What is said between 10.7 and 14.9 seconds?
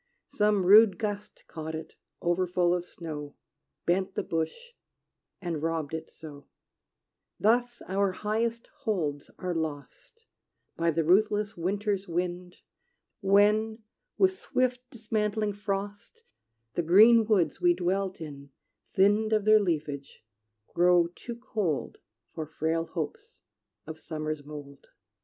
By the ruthless winter's wind, When, with swift